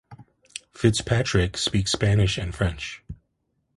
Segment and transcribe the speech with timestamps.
[0.73, 3.03] Fitzpatrick speaks Spanish and French.